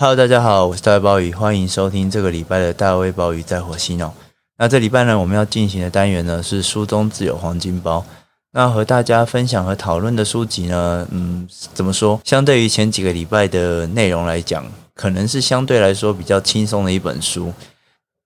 [0.00, 4.10] Hello，大家好，我是大卫鲍鱼，欢迎收听这个礼拜的大卫鲍鱼在火星哦。
[4.56, 8.02] 那这礼拜呢，我们要进行的单元呢是书中自有黄金包。
[8.52, 12.18] 那和大家分享和讨论的书籍呢，嗯，怎么说？
[12.24, 17.52] 相对于前几个礼拜的内容来讲，可能是相对来说比较轻松的一本书，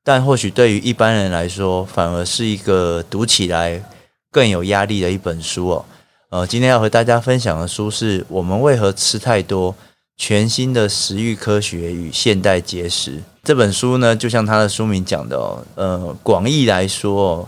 [0.04, 3.82] 但或许对于一般人来说，反而是一个读起来
[4.30, 5.84] 更有压力的一本书哦。
[6.30, 9.74] 呃，今天要和大家分享的书是我们为何吃太多。
[10.16, 17.46] 全新的食欲科学与现代节食这本书呢，就像它的书名讲的哦，呃，广义来说，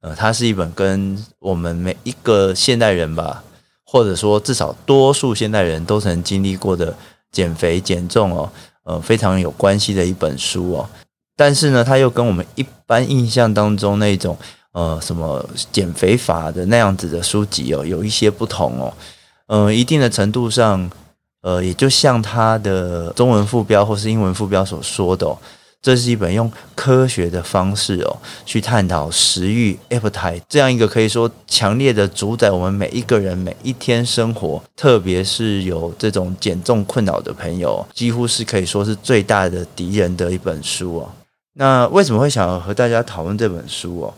[0.00, 3.44] 呃，它是一本跟我们每一个现代人吧，
[3.84, 6.96] 或者说至少多数现代人都曾经历过的
[7.30, 8.50] 减肥减重哦，
[8.84, 10.88] 呃，非常有关系的一本书哦。
[11.36, 14.36] 但是呢，它又跟我们一般印象当中那种
[14.72, 18.94] 呃什么减肥法的那样子的书籍哦，有一些不同哦。
[19.46, 20.90] 呃，一定的程度上。
[21.46, 25.38] 呃，也就像它的中文副标或是英文副标所说的哦，
[25.80, 41.08] 这是一本用科学的方式哦，去探讨食欲 appetite 这样一个可以说强烈的主宰我们每一个人每一天生活，特别是有这种减重困扰的朋友，几乎是可以说是最大的敌人的一本书哦。
[41.52, 44.14] 那为什么会想要和大家讨论这本书哦？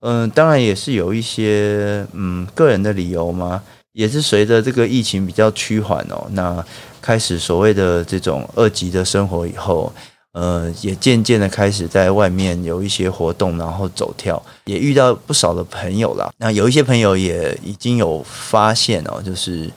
[0.00, 3.62] 嗯，当然也是有一些嗯个人的理由嘛。
[3.92, 6.64] 也是随着这个疫情比较趋缓哦，那
[7.02, 9.92] 开始所谓的这种二级的生活以后，
[10.32, 16.30] 呃，也渐渐的开始在外面有一些活动，然后走跳，也遇到不少的朋友啦。
[16.38, 19.68] 那有一些朋友也已经有发现哦，就是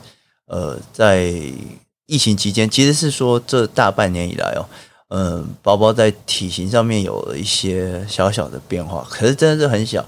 [0.45, 1.33] 呃，在
[2.05, 4.65] 疫情期间，其实是说这大半年以来哦，
[5.09, 10.05] 嗯、呃，包包在体型上面有了一些小小的变化，可是真的是很小。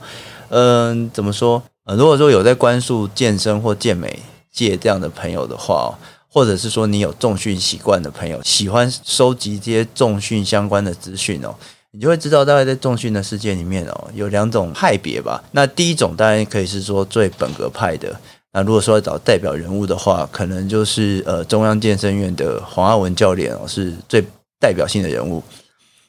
[0.50, 1.64] 嗯、怎么说？
[1.86, 4.20] 呃，如果说有在关注健身或健美
[4.52, 5.96] 界这样的朋友的话，
[6.28, 11.54] 或者是说你有重训习惯的朋友，喜欢收集这些重训相关的资讯哦，
[11.92, 15.44] 你就会知道，大概在重训的世界里面哦，有两种派别吧。
[15.52, 18.20] 那第一种当然可以是说最本格派的。
[18.52, 24.26] 那如果说要找代表人物的话，可能就是呃中央健身院的黄阿文教练哦，是最
[24.60, 25.44] 代表性的人物。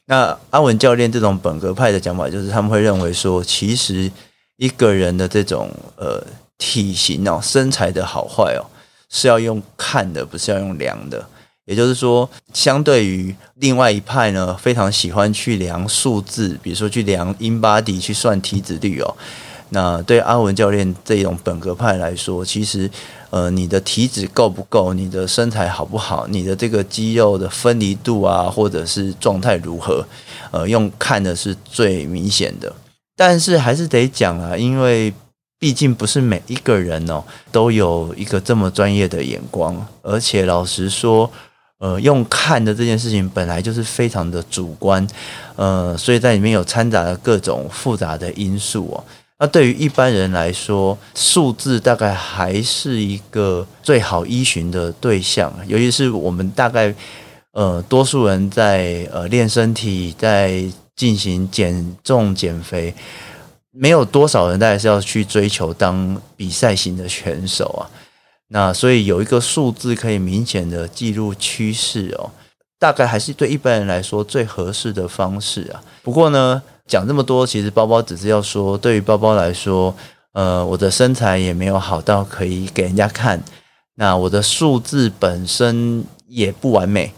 [0.07, 4.11] 那阿文教练这种本格派的讲法，就是他们会认为说，其实。
[4.57, 6.21] 一个人的这种呃
[6.57, 8.65] 体型哦，身材的好坏哦，
[9.09, 11.25] 是要用看的，不是要用量的。
[11.65, 19.15] 也就是说，相对于另外一派呢，非常喜欢去量数字，比如说去量 InBody 去算体脂率哦。
[19.71, 22.89] 那对阿文教练这种本格派来说，其实
[23.31, 30.07] 呃，你的体脂够不够，你的身材好不好，你的这个肌肉的分离度啊，或者是状态如何，
[30.51, 32.73] 呃，用看的是最明显的。
[33.17, 35.11] 但是还是得讲啊，因为
[35.59, 41.27] 毕竟不是每一个人哦都有一个这么专业的眼光，而且老实说，
[41.79, 45.05] 呃，用看的这件事情本来就是非常的主观，
[45.55, 49.03] 呃，所以在里面有掺杂了各种复杂的因素哦。
[49.39, 56.93] 那对于一般人来说，数字大概还是一个最好依循的对象，尤其是我们大概
[57.53, 60.63] 呃多数人在呃练身体在。
[60.97, 62.93] 进行减重减肥，
[63.71, 67.87] 没有多少人，大概是要去追求当比赛型的选手啊。
[68.49, 72.31] 那所以有一个数字可以明显的记录趋势哦，
[72.79, 75.83] 大概还是对一般人来说最合适的方式啊。
[76.01, 79.93] 不过呢，讲这么多，其实包包只是要说，对于包包来说，
[80.33, 83.43] 呃，我的身材也没有好到可以给人家看，
[83.95, 87.11] 那我的数字本身也不完美。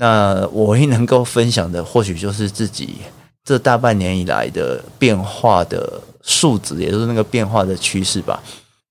[0.00, 2.96] 那我唯一能够分享的，或许就是自己
[3.44, 8.42] 这大半年以来的变化的数值，也就是那个变化的趋势吧。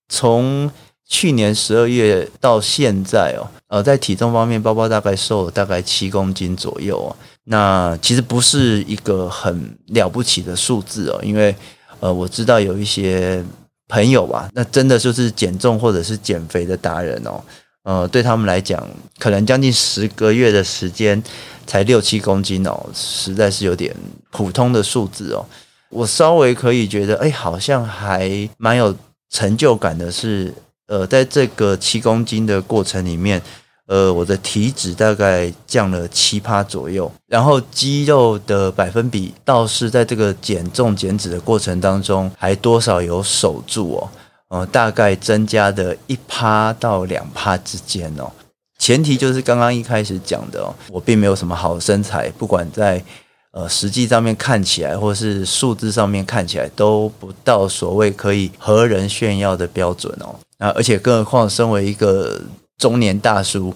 [0.07, 0.69] 从
[1.07, 7.09] 去年十二月到现在哦，呃，在体重方面，包包大概瘦了大概七公斤左右哦。
[7.45, 11.55] 那其实不是一个很了不起的数字哦，因为
[11.99, 13.43] 呃，我知道有一些
[13.87, 17.41] 朋友吧，那真的就是减重或者是减肥的达人哦。
[17.83, 21.21] 呃，对他们来讲，可能将近十个月的时间
[21.65, 23.95] 才六七公斤哦，实在是有点
[24.31, 25.45] 普通的数字哦。
[25.89, 28.95] 我稍微可以觉得，哎，好像还蛮有
[29.31, 30.53] 成就感的是，
[30.87, 33.41] 呃，在这个七公斤的过程里面，
[33.87, 44.09] 呃，我的体脂大概降了七趴左右，然后肌肉的百分比倒是在这个减重减脂的过程当中，还多少有守住哦。
[44.49, 48.31] 呃，大概增加的一趴到两趴之间哦，
[48.79, 53.03] 前提就是刚刚一开始讲的哦，我并没有什么好身材，不管在
[53.51, 60.35] 呃实际上面看起来，或是数字上面看起来，都不到所谓可以和人炫耀的标准哦。
[60.57, 62.41] 那而且更何况身为一个
[62.77, 63.73] 中年大叔，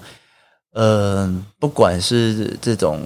[0.73, 2.99] 呃，不管是这种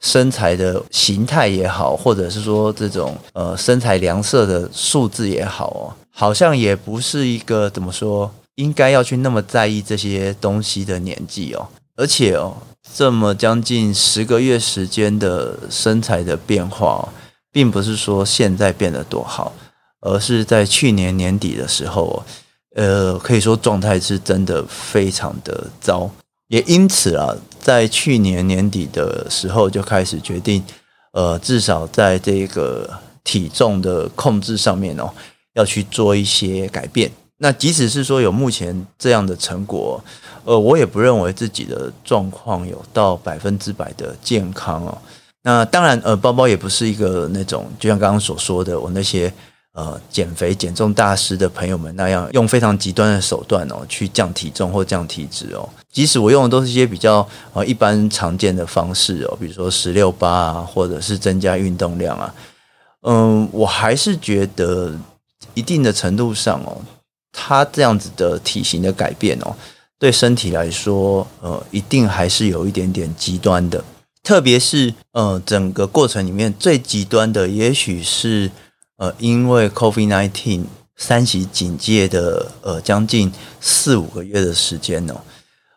[0.00, 5.84] 身材的形态也好，或者是说这种呃身材量色的数字也好哦，
[6.20, 11.66] 好像也不是一个怎么说，应该要去那么在意这些东西的年纪哦。
[11.96, 12.54] 而且哦，
[12.94, 17.08] 这么将近十个月时间的身材的变化，
[17.50, 19.50] 并不是说现在变得多好，
[20.02, 22.22] 而是在去年年底的时候，
[22.76, 26.10] 呃，可以说状态是真的非常的糟。
[26.48, 30.62] 也因此啊，在去年年底的时候就开始决定，
[31.12, 32.90] 呃，至少在这个
[33.24, 35.10] 体重的控制上面哦，
[35.54, 37.10] 要去做一些改变。
[37.38, 40.02] 那即使是说有目前这样的成果，
[40.44, 44.98] 呃，我也不认为自己的状况有到百分之百的健康哦。
[45.42, 49.32] 那当然，呃，包包也不是一个那种，就像刚刚所说的，我那些。
[49.72, 55.66] 呃，减肥减重大师的朋友们那样用非常极端的手段哦，去降体重或降体脂哦。
[55.92, 62.34] 即使我用的都是一些比较呃一般常见的方式哦，比如说十六八啊，或者是增加运动量啊，
[63.02, 64.92] 嗯，我还是觉得
[65.54, 66.82] 一定的程度上哦，
[67.32, 69.54] 他这样子的体型的改变哦，
[69.98, 73.84] 对身体来说，呃，一定还是有一点点极端的。
[74.22, 78.50] 特别是呃，整个过程里面最极端的，也许是。
[79.00, 80.64] 呃，因为 COVID-19
[80.94, 85.22] 三级警戒的呃将近四五个月的时间哦，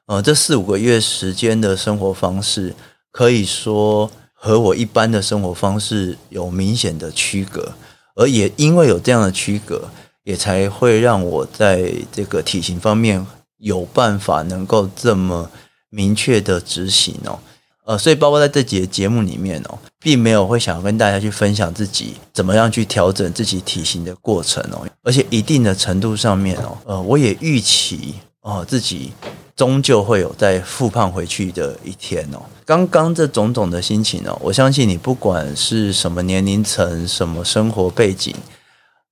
[0.07, 2.75] 呃，这四五个月时间的生活方式
[3.13, 7.71] 可以说和我一般的生活方式有明显的区隔，
[8.15, 9.89] 而也因为有这样的区隔，
[10.23, 13.25] 也才会让我在这个体型方面
[13.57, 15.49] 有办法能够这么
[15.89, 17.39] 明确的执行哦。
[17.85, 29.11] 呃，所以包括在这节节目里面哦，并没有会想要跟大家去分享自己怎么样去调整自己体型的过程哦，而且一定的程度上面哦，呃，我也预期哦自己
[29.55, 32.41] 终究会有再复胖回去的一天哦。
[32.65, 38.35] 刚刚这种种的心情哦，我相信你不管是什么年龄层、什么生活背景，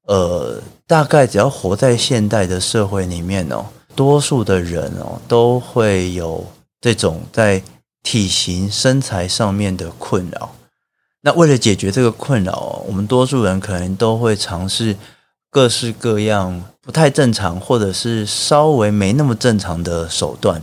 [0.07, 3.65] 呃，大概只要活在现代的社会里面哦，
[3.95, 6.45] 多数的人哦都会有
[6.79, 7.61] 这种在。
[8.03, 10.55] 体型身材上面的困扰，
[11.21, 14.97] 那为了解决这个困扰，我们多数人可能都会尝试
[15.51, 20.61] 各式各样不太正常，或者是稍微没那么正常的手段，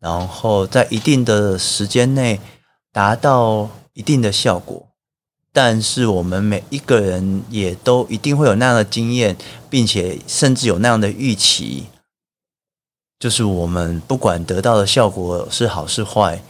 [0.00, 2.40] 然后在一定的时间内
[2.90, 4.88] 达到一定的效果。
[5.52, 9.36] 但是我们每一个人也都一定会有那样的经验，
[9.68, 11.88] 并且甚至有那样的预期，
[13.18, 16.42] 就是我们不管得到的效果是好是坏。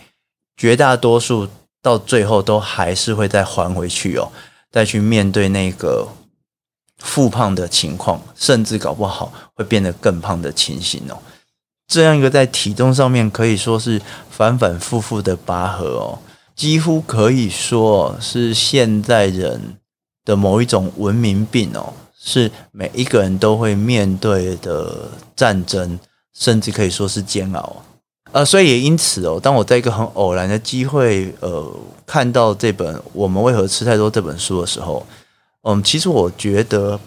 [0.57, 1.49] 绝大多数
[1.83, 4.31] 到最后都还是会再还回去哦，
[4.71, 6.07] 再去面对那个
[7.03, 11.19] 复胖的情况，甚至搞不好会变得更胖的情形哦。
[11.89, 14.01] 这样一个在体重上面可以说是
[14.31, 16.19] 反反复复的拔河哦，
[16.57, 19.77] 几乎可以说是现在人
[20.25, 25.99] 的某一种文明病哦，是每一个人都会面对的战争，
[26.33, 27.83] 甚至可以说是煎熬。
[28.31, 31.71] 呃，所以也因此哦，当我在一个很偶然的机会，呃，
[32.07, 35.05] 看到这本《我们为何吃太多》这本书的时候，
[35.63, 36.99] 嗯，其实我觉得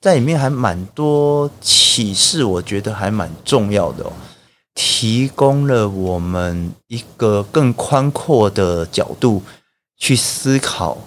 [0.00, 4.12] 在里面还蛮多启示，我觉得还蛮重要的哦，
[4.74, 9.42] 提供了我们一个更宽阔的角度
[9.96, 10.98] 去思考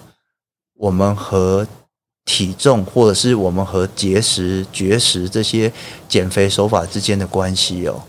[0.74, 1.66] 我们和
[2.24, 5.72] 体重，或者是我们和节食、绝食这些
[6.08, 8.02] 减肥手法之间的关系哦。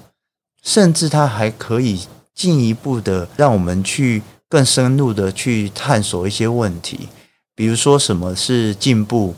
[0.63, 7.10] 甚至它还可以进一步的让我们去更深入的去探索一些问题，
[7.55, 9.36] 比如说什么是进步，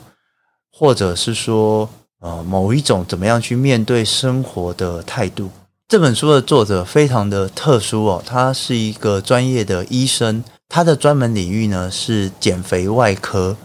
[0.72, 1.88] 或者是说
[2.20, 5.50] 呃某一种怎么样去面对生活的态度。
[5.86, 13.56] 这本书的作者非常的特殊哦，他是一个专业的医生，他的专门领域呢是减肥外科，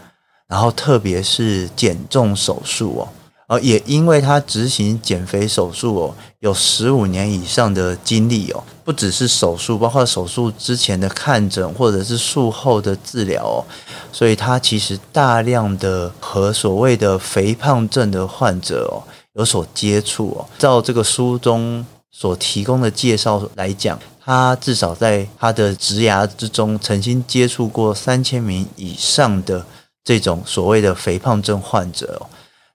[0.46, 3.08] 然后特别是减重手术哦。
[3.50, 13.58] 呃，也因为他执行减肥手术哦，有十五年以上的经历哦，不只是手术，包括手术之前的看诊或者是术后的治疗哦，
[14.12, 19.02] 所以他其实大量的和所谓的肥胖症的患者哦
[19.32, 20.46] 有所接触哦。
[20.56, 29.66] 照这个书中所提供的介绍来讲，他至少在他的职涯之中曾经接触过三千名以上的
[30.04, 32.30] 这种所谓的肥胖症患者哦。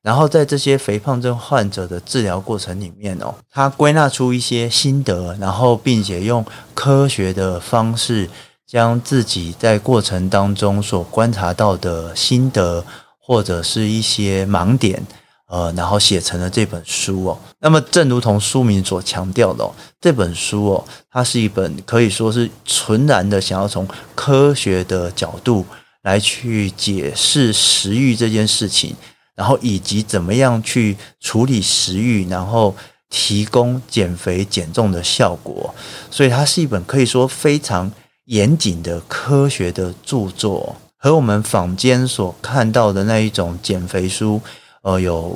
[0.05, 6.45] 然后在这些肥胖症患者的治疗过程里面哦，他归纳出一些心得，然后并且用
[6.75, 8.29] 科学的方式
[8.67, 12.85] 将自己在过程当中所观察到的心得
[13.19, 15.03] 或者是一些盲点
[15.47, 17.39] 呃，然后写成了这本书哦。
[17.59, 25.65] 那么，正如同书名所强调的哦，这本书哦，它是一本可以说是纯然的想要从科学的角度
[26.03, 28.95] 来去解释食欲这件事情，
[29.35, 32.75] 然后以及怎么样去处理食欲，然后
[33.09, 35.73] 提供减肥减重的效果。
[36.09, 37.91] 所以，它是一本可以说非常
[38.25, 44.41] 严谨的科学的著作，和我们坊间所看到的那一种减肥书。
[44.81, 45.35] 呃，有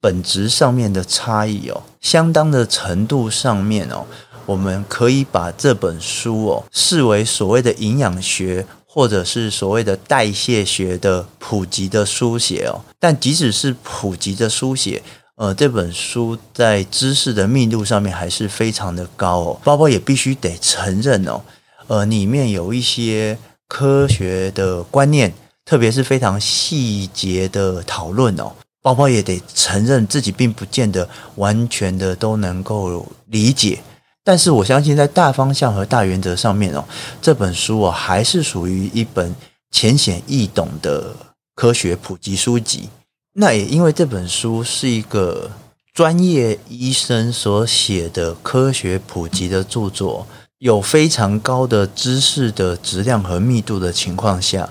[0.00, 4.04] 本质上面的差异哦，相当的程度上面哦，
[4.44, 12.84] 我们可以把这本书哦视为所谓的营养学或者是所谓的代谢学的普及的书写哦。
[13.00, 15.02] 但即使是普及的书写，
[15.36, 19.60] 呃，这本书在知识的密度上面还是非常的高哦。
[19.64, 21.40] 包包也必须得承认哦，
[21.86, 25.32] 呃，里面有一些科学的观念，
[25.64, 28.52] 特别是非常细节的讨论哦。
[28.82, 33.78] 包包也得承认自己并不见得完全的都能够理解，
[34.24, 36.84] 但是我相信在大方向和大原则上面哦，
[37.20, 39.34] 这本书哦还是属于一本
[39.70, 41.14] 浅显易懂的
[41.54, 42.88] 科学普及书籍。
[43.34, 45.50] 那也因为这本书是一个
[45.94, 50.26] 专业医生所写的科学普及的著作，
[50.58, 54.70] 有非常高的知识的质量和密度的情况下，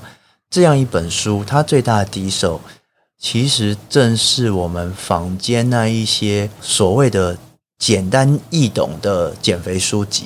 [0.50, 2.62] 这样一本书它最大的敌手。
[3.20, 7.38] 其实正是我们坊间那一些所谓的
[7.81, 10.25] 简单易懂的减肥书籍。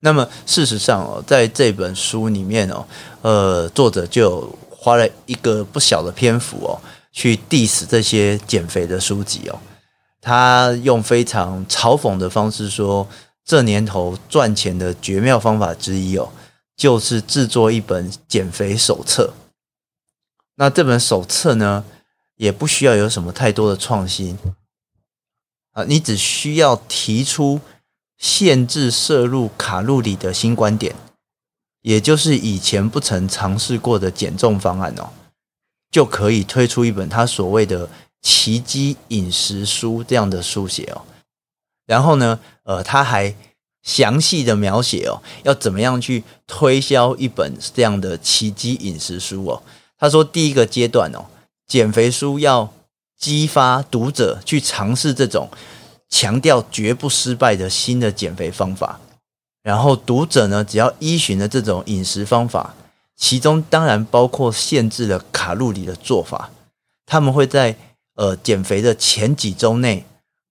[0.00, 2.86] 那么事实上哦，在这本书里面哦，
[3.20, 6.80] 呃，作者就花了一个不小的篇幅哦，
[7.12, 9.60] 去 diss 这些减肥的书籍哦。
[10.22, 13.06] 他用非常嘲讽的方式说，
[13.44, 16.30] 这年头赚钱的绝妙方法之一哦，
[16.74, 19.34] 就是制作一本减肥手册。
[20.54, 21.84] 那这本手册呢，
[22.36, 24.38] 也不需要有什么太多的创新
[25.74, 27.60] 啊，你只需要提出
[28.16, 30.94] 限制摄入卡路里的新观点，
[31.82, 35.10] 也就是以前不曾尝试过的减重方案哦，
[35.90, 37.88] 就可以推出一本他所谓的
[38.22, 41.02] 奇迹饮食书这样的书写哦。
[41.86, 43.34] 然后呢，呃，他还
[43.82, 49.62] 详细的描写哦，要怎么样去推销一本这样的奇迹饮食书哦。
[49.98, 51.26] 他说：“第一个阶段哦，
[51.66, 52.72] 减肥书要
[53.24, 55.48] 激发读者去尝试这种
[56.10, 59.00] 强调绝不失败的新的减肥方法。
[59.62, 62.74] 然后读者呢，只要依循了这种饮食方法，
[63.16, 66.50] 其中当然包括限制了卡路里的做法，
[67.06, 67.74] 他们会在
[68.16, 70.04] 呃减肥的前几周内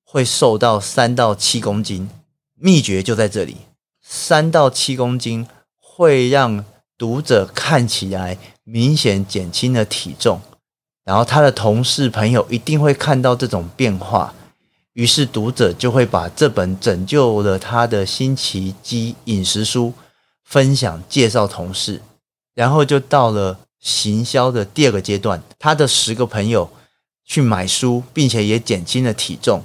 [0.03, 2.09] 会瘦到三到七公斤。
[2.55, 3.57] 秘诀就在这里，
[4.01, 5.45] 三到七公斤
[5.77, 6.65] 会让
[6.97, 10.39] 读者看起来。”明显减轻了体重，
[11.03, 14.33] 然后他的同事朋友一定会看到这种变化，
[14.93, 19.93] 于是读者就会把这本拯救了他的新奇迹饮食书
[20.43, 22.01] 分享介绍同事，
[22.55, 26.69] 然后就到了行销的第二个阶段，他的十个朋友
[27.25, 29.63] 去买书，并且也减轻了体重，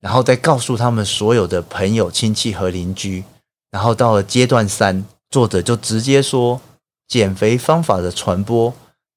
[0.00, 3.24] 然后再告诉他们所有的朋友、亲戚和邻居，
[3.70, 6.60] 然后到了阶段三，作者就直接说。
[7.06, 8.74] 减肥方法的传播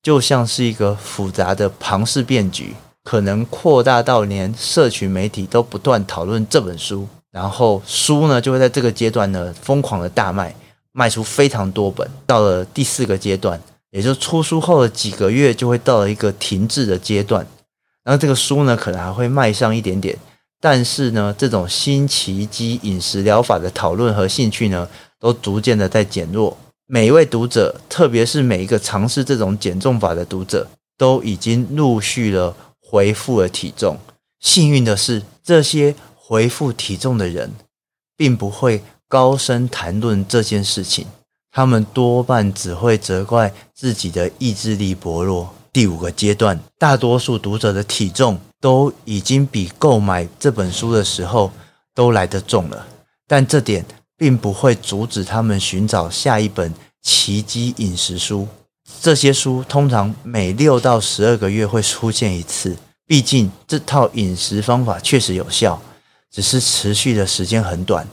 [0.07, 2.73] 就像是一个复杂的庞氏骗局，
[3.03, 10.55] 可能扩大到连社群媒体都不断讨论这本书，然后书呢就会在这个阶段呢疯狂的大卖，
[10.93, 12.09] 卖出非常多本。
[12.25, 13.61] 到了第四个阶段，
[13.91, 17.45] 也就是出书后的几个月，就会到了一个停滞的阶段。
[18.05, 20.17] 然后这个书呢可能还会卖上一点点，
[20.61, 24.87] 但是呢这种新奇迹饮食疗法的讨论和兴趣呢
[25.19, 26.57] 都逐渐的在减弱。
[26.89, 33.97] 每一位读者，特别是每一个尝试这种减重法的读者，都已经陆续了回复了体重。
[34.39, 37.51] 幸运的是，这些回复体重的人，
[38.15, 41.05] 并不会高声谈论这件事情，
[41.51, 45.53] 他们多半只会责怪自己的意志力薄弱。
[45.73, 51.51] 第五个阶段，大多数读者的体重都已经比购买这本书的时候
[51.93, 52.87] 都来得重了，
[53.27, 53.85] 但这点。
[54.17, 58.47] 并不会阻止他们寻找下一本奇迹饮食书。
[59.01, 62.75] 这些书通常每六到十二个月会出现一次。
[63.05, 65.81] 毕竟这套饮食方法确实有效，
[66.29, 68.05] 只是持续的时间很短，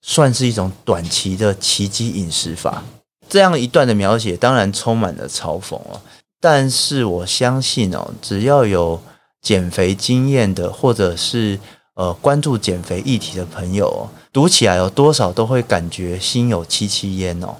[0.00, 2.82] 算是一种短期的奇迹饮食法。
[3.28, 6.00] 这样一段的描写当然充满了嘲讽哦，
[6.40, 9.00] 但是我相信哦，只要有
[9.40, 11.58] 减肥经验的，或者是
[11.94, 14.08] 呃关注减肥议题的朋友哦。
[14.32, 17.56] 读起来有多少都会感觉心有戚戚焉哦。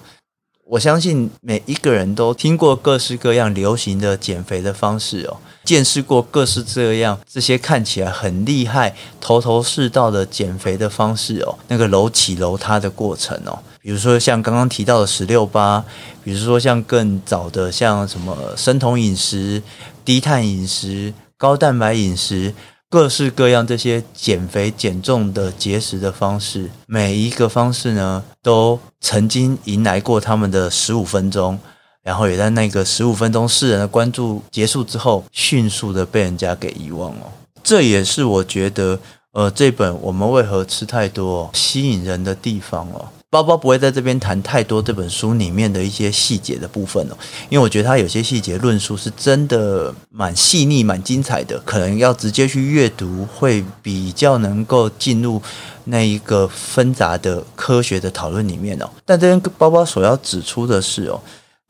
[0.65, 15.85] 我相信每一个人都听过各式各样流行的减肥的方式哦，见识过各式各样这些看起来很厉害、头头是道的减肥的方式哦，那个楼起楼塌的过程哦，比如说像刚刚提到的十六八，
[16.25, 19.63] 比如说像更早的像什么生酮饮食、
[20.07, 22.55] 低碳饮食、高蛋白饮食。
[22.93, 31.59] 各式各样这些减肥减重的节食的方式，每一个方式呢，都曾经迎来过他们的十五分钟，
[32.03, 37.33] 然后也在那个十五分钟世人的关注结束之后，迅速的被人家给遗忘哦。
[37.65, 39.01] 这也是我觉得，
[39.33, 43.09] 呃，这本我们为何吃太多吸引人的地方哦。
[43.33, 47.17] 包包不会在这边谈太多这本书里面的一些细节的部分哦，
[47.49, 55.41] 因为我觉得它有些细节论述是真的蛮细腻、蛮精彩的，可能要直接去阅读会比较能够进入
[55.85, 58.91] 那一个纷杂的科学的讨论里面哦。
[59.07, 61.19] 但这边包包所要指出的是哦，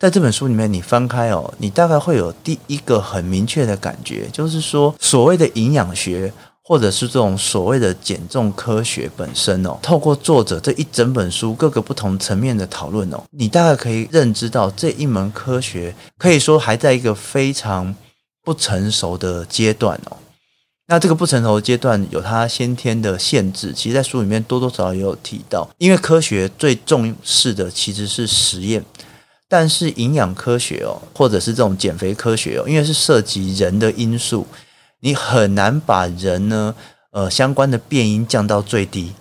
[0.00, 6.32] 在这本书里面你翻开哦，你大概会有第一个很明确的感觉，就是说所谓的营养学。
[6.72, 17.94] 或者是这种所谓的减重科学本身哦，透过作者这一整本书各个不同层面的讨论哦，你大概可以认知到这一门科学可以说还在一个非常
[18.42, 20.16] 不成熟的阶段哦。
[20.86, 28.82] 那这个不成熟的阶段有它先天的限制，其实，在书里面多多少少也有提到，因为科学最重视的其实是实验，
[29.46, 34.46] 但是营养科学哦，或者是这种减肥科学哦，因为是涉及人的因素。
[35.04, 36.74] 你很难把人呢，
[37.10, 39.12] 呃，相关的变因降到最低，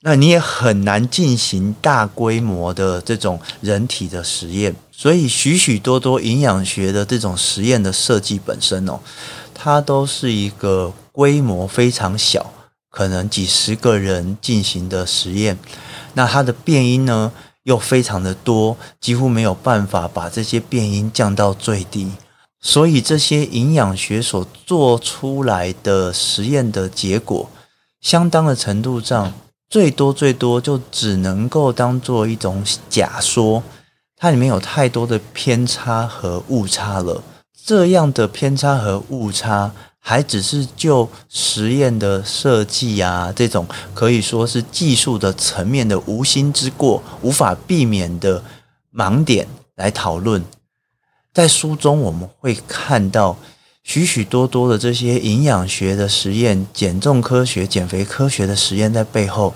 [0.00, 4.74] 那你也很难进行大规模的这种人体的实验。
[4.90, 8.98] 所以，许许多多营养学的这种实验的设计本身哦，
[9.54, 12.52] 它都是一个规模非常小，
[12.90, 15.56] 可能几十个人进行的实验。
[16.14, 22.10] 那它的变因呢，又非常的多，几乎没有办法把这些变因降到最低。
[22.62, 27.50] 所以这些营养学所做出来的实验的结果，
[28.00, 29.32] 相当的程度上，
[29.68, 33.62] 最多最多就只能够当做一种假说，
[34.16, 37.22] 它里面有太多的偏差和误差了。
[37.64, 48.42] 这样的偏差和误差，还只是就实验的设计啊，这种可以说是技术的层面的无心之过，无法避免的
[48.94, 50.44] 盲点来讨论。
[51.32, 53.38] 在书中，我们会看到
[53.82, 59.54] 许许多多的这些营养学的实验、减重科学、减肥科学的实验，在背后，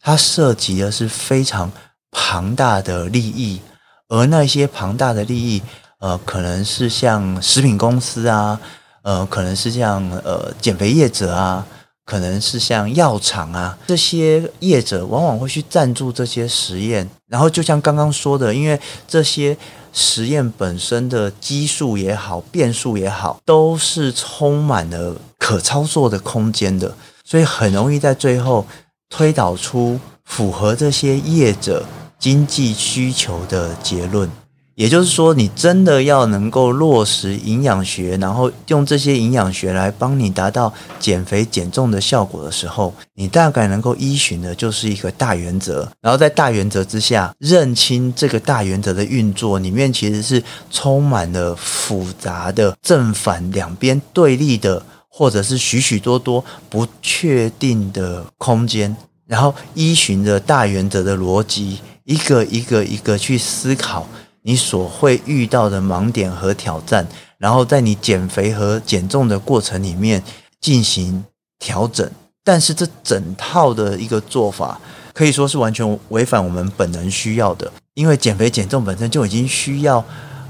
[0.00, 1.70] 它涉及的是非常
[2.10, 3.60] 庞大的利益，
[4.08, 5.60] 而那些庞大的利益，
[5.98, 8.58] 呃，可能是像食品公司啊，
[9.02, 11.66] 呃，可能是像呃减肥业者啊，
[12.06, 19.54] 可能是像药厂啊，这些业者往往会去赞助这些实验，然后就像刚刚说的，因为这些。
[19.98, 28.64] 实验本身的基数也好，变数也好，都是充满了可操作的空间的，所以很容易在最后
[29.10, 31.84] 推导出符合这些业者
[32.16, 34.30] 经济需求的结论。
[34.78, 45.90] 也就是说，你真的要能够落实营养学，然后用这些营养学来帮你达到减肥减重的效果的时候，你大概能够依循的就是一个大原则。
[46.00, 58.96] 然后在大原则之下，认清这个大原则的运作里面其实是充满了复杂的正反两边对立的，或者是许许多多不确定的空间。
[59.26, 64.06] 然后依循着大原则的逻辑，一个一个一个去思考。
[64.42, 67.06] 你所会遇到的盲点和挑战，
[67.38, 70.22] 然后在你减肥和减重的过程里面
[70.60, 71.24] 进行
[71.58, 72.10] 调整，
[72.42, 74.80] 但是这整套的一个做法
[75.12, 80.04] 可以说是完全违反我们本能需要的，因为减肥减重本身就已经需要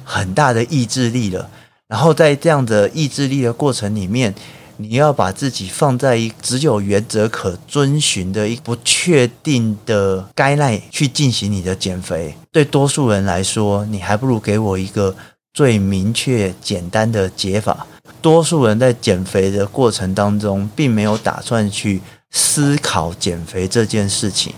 [0.04, 1.48] 很大的意志力了，
[1.86, 4.34] 然后在这样的意志力的过程里面。
[4.80, 15.16] 你要把自己放在一只有原则可遵循的一不确定的 guideline 去进行你的减肥，对多数人来说，你还不如给我一个
[15.52, 17.86] 最明确、简单的解法。
[18.22, 24.54] 多数人在减肥的过程当中，并没有打算去思考减肥这件事情。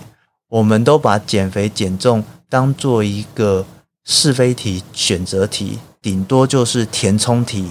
[0.49, 3.65] 我们都把减肥减重当做一个
[4.05, 7.69] 是非题、选择题，顶多就是填充题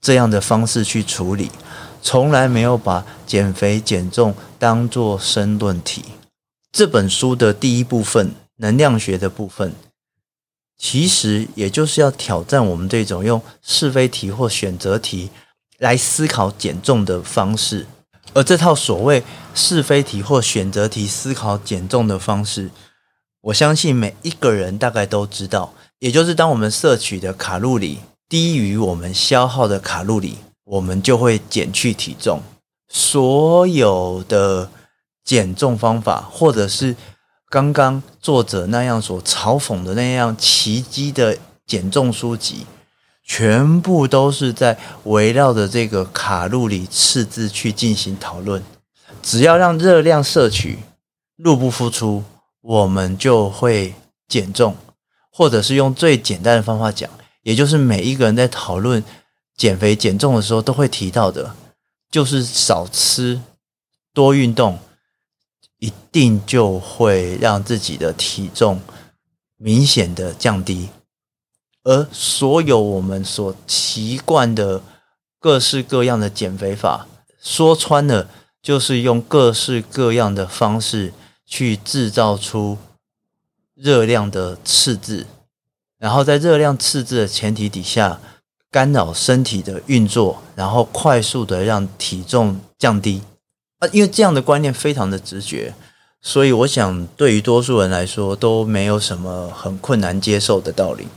[0.00, 1.50] 这样的方式去处理。
[2.08, 6.02] 从来没有把减肥减重当作申论题。
[6.72, 9.74] 这本书的第一部分，能量学的部分，
[10.78, 15.28] 其实也就是要挑战我们这种用是非题或选择题
[15.76, 17.86] 来思考减重的方式。
[18.32, 19.22] 而这套所谓
[19.54, 22.70] 是非题或选择题思考减重的方式，
[23.42, 27.98] 我相信每一个人大概都知道，也就是当我们摄取的卡路里
[28.30, 32.40] 低于我们消耗的卡路里，我们就会减去体重。
[32.88, 34.70] 所有的
[35.24, 36.94] 减重方法，或者是
[37.48, 42.66] 刚刚作者那样所嘲讽的那样奇迹的减重书籍，
[43.24, 48.62] 全部都是在围绕着这个卡路里赤字去进行讨论。
[49.22, 50.78] 只要让热量摄取
[51.36, 52.24] 入不敷出，
[52.60, 53.94] 我们就会
[54.26, 54.76] 减重，
[55.30, 57.08] 或者是用最简单的方法讲，
[57.42, 59.02] 也就是每一个人在讨论
[59.58, 61.54] 减肥减重的时候都会提到的，
[62.10, 63.42] 就是少吃
[64.14, 64.78] 多运动，
[65.78, 68.80] 一定就会让自己的体重
[69.58, 70.88] 明显的降低。
[71.82, 74.80] 而所有我们所习惯的
[75.38, 77.06] 各式各样的减肥法，
[77.38, 78.30] 说穿了。
[78.60, 81.14] 就是用各式各样的方式
[81.46, 82.76] 去制造出
[83.74, 85.28] 热量的赤字，
[85.96, 88.20] 然后在热量赤字的前提底下
[88.70, 93.22] 干扰身体的运作，然后快速的让体重降低
[93.78, 93.88] 啊！
[93.92, 95.74] 因为这样的观念非常的直觉，
[96.20, 101.08] 所以我想对于多数人来说都没有什么很困难接受的道理。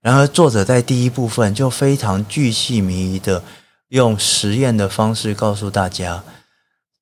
[0.00, 3.42] 然而作者在第一部分就非常巨细靡遗的
[3.88, 6.22] 用实验的方式告诉大家。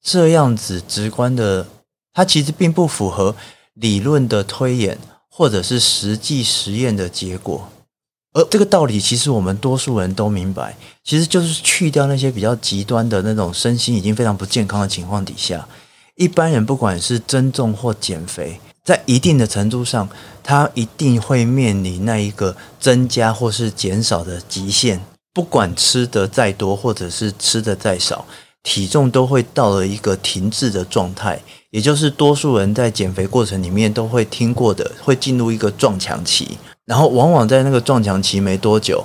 [0.01, 1.67] 这样子直观的，
[2.13, 3.35] 它其实并不符合
[3.75, 7.72] 理论的推演，或者是实际实验的结果。
[8.33, 15.69] 而这个道理，其实我们多数人都明白，其实就是去掉那些比较极端的那种身心已经非常不健康的情况底下，
[16.17, 20.09] 一般人不管是增重或减肥，在一定的程度上，
[20.43, 25.01] 他一定会面临那一个增加或是减少的极限，
[25.35, 28.25] 不管吃得再多，或者是吃得再少。
[28.63, 39.05] 体重都会到了一个停滞的状态，也就是多数人在减肥过程里面都会听过的，会进入一个撞墙期，然后往往在那个撞墙期没多久，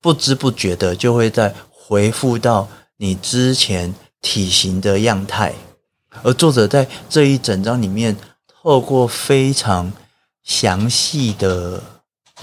[0.00, 5.54] 不知不觉的就会再回复到你之前体型的样态。
[6.22, 8.16] 而作者在这一整章里面，
[8.62, 9.92] 透过非常
[10.42, 11.82] 详细的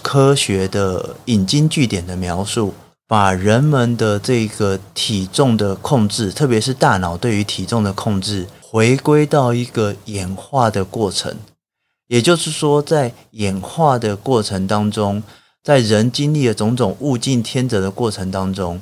[0.02, 2.74] 科学的引经据典的描述。
[3.06, 11.36] 把人们的这个体重的控制，特别是大脑对于体重的控制，回归到一个演化的过程。
[12.14, 15.24] 也就是说，在演化的过程当中，
[15.64, 18.80] 在人经历了种种物竞天择的过程当中，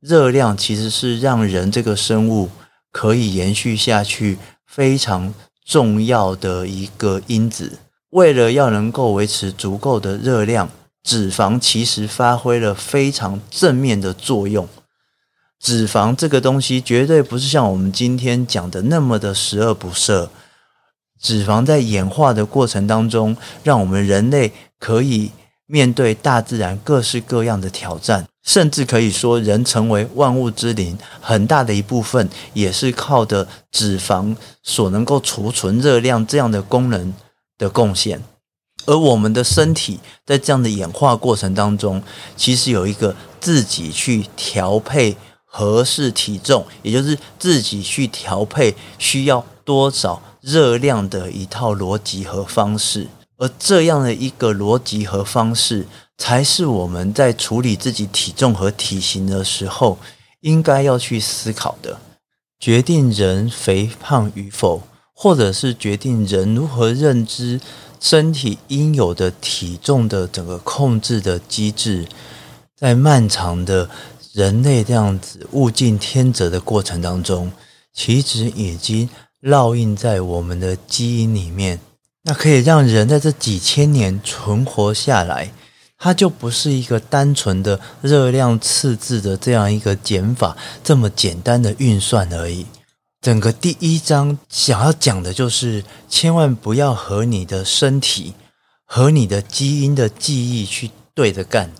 [0.00, 2.50] 热量其实是让人这个生物
[2.90, 5.32] 可以延续下去非常
[5.64, 7.78] 重要的一个因子。
[8.10, 10.68] 为了要能够维持足够的热量。
[11.04, 14.68] 脂肪其实发挥了非常正面的作用。
[15.60, 20.28] 脂肪这个东西绝对不是像我们今天讲的那么的十恶不赦。
[21.20, 25.30] 脂肪在演化的过程当中，让我们人类可以
[25.66, 37.12] 面对大自然各式各样的挑战，甚至可以说，人成为万物之灵，很大的一部分也是靠的脂肪所能够储存热量这样的功能
[37.58, 38.22] 的贡献。
[38.84, 42.00] 而我们的身体在这样的演化过程当中，
[42.36, 45.16] 其实有一个自己去调配
[45.56, 53.08] 合适体重，也就是自己去调配需要多少热量的一套逻辑和方式。
[53.38, 55.86] 而这样的一个逻辑和方式，
[56.18, 59.98] 才是我们在处理自己体重和体型的时候
[60.40, 61.98] 应该要去思考的。
[62.60, 64.82] 决定人肥胖与否，
[65.14, 67.60] 或者是决定人如何认知。
[67.98, 72.06] 身体应有的体重的整个控制的机制，
[72.76, 73.88] 在漫长的
[74.36, 77.50] 人类这样子物竞天择的过程当中，
[77.94, 79.08] 其实已经
[79.40, 81.80] 烙印在我们的基因里面。
[82.24, 85.50] 那可以让人在这几千年存活下来，
[85.96, 92.66] 它就不是一个单纯的热量赤字的这样一个减法，这么简单的运算而已。
[93.22, 98.34] 整个第一章想要讲的就是，千万不要和你的身体
[98.84, 101.72] 和你的基因的记忆去对着干。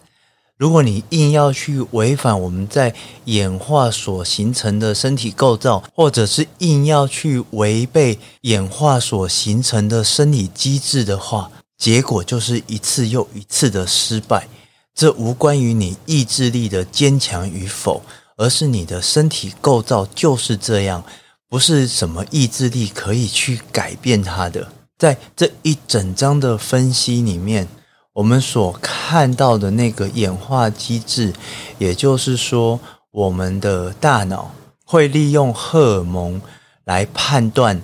[0.59, 2.95] 如果你硬要去违反我们在
[3.27, 14.49] 演化所形成的身体构造，或者是硬要去违背演化所形成的生理机制的话，结果就是一次又一次的失败。
[14.95, 18.01] 这无关于你意志力的坚强与否，
[18.39, 21.05] 而是你的身体构造就是这样。
[21.51, 24.73] 不是什么意志力可以去改变它的。
[24.99, 27.69] 在这一整章的分析里面，
[28.17, 31.35] 我们所看到的那个演化机制，
[31.77, 34.53] 也就是说，我们的大脑
[34.87, 36.41] 会利用荷尔蒙
[36.85, 37.83] 来判断，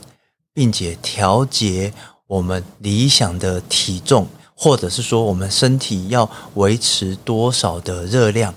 [0.55, 1.92] 并且调节
[2.27, 8.55] 我们理想的体重，或者是说我们身体要维持多少的热量，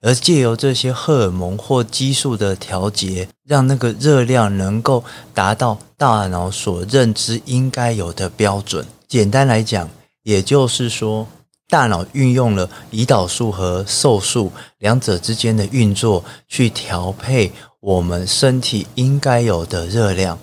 [0.00, 8.86] 而借由这些荷尔蒙或激素的调节，让那个热量能够达到大脑所认知应该有的标准。
[9.06, 9.90] 简单来讲，
[10.28, 11.26] 也就是说，
[11.70, 20.38] 大脑运用了胰岛素和瘦素两者之间的运作，去调配我们身体应该有的热量。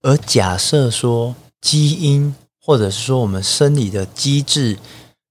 [0.00, 4.78] 而假设说，基因，或者是说我们生理的机制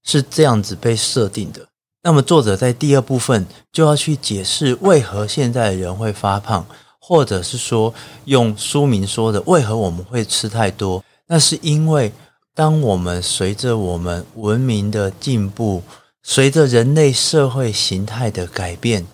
[0.04, 1.66] 是这样子被设定的。
[2.04, 6.64] 那么作者在第二部分就要去解释为何现在的人会发胖，
[7.00, 7.92] 或者是说
[8.26, 11.02] 用书名说的为何我们会吃太多。
[11.26, 12.12] 那是因为
[12.56, 15.82] 当我们随着我们文明的进步，
[16.22, 19.06] 随着人类社会形态的改变，